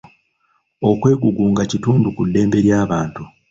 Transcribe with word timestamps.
okwegugunga 0.89 1.63
kitundu 1.71 2.07
ku 2.15 2.21
ddembe 2.27 2.57
ly'abantu. 2.65 3.23